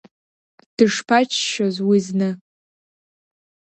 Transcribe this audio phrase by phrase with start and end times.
[0.75, 2.29] Дышԥаччоз уи зны!